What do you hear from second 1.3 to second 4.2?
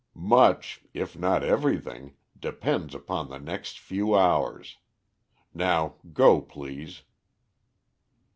everything, depends upon the next few